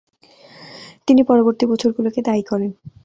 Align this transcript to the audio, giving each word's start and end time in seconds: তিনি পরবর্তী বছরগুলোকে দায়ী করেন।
তিনি 1.07 1.21
পরবর্তী 1.23 1.65
বছরগুলোকে 1.65 2.19
দায়ী 2.21 2.43
করেন। 2.43 2.71